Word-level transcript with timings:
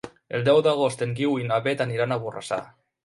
El 0.37 0.45
deu 0.47 0.61
d'agost 0.67 1.03
en 1.07 1.13
Guiu 1.19 1.37
i 1.43 1.47
na 1.51 1.59
Beth 1.67 1.85
aniran 1.87 2.17
a 2.17 2.19
Borrassà. 2.25 2.59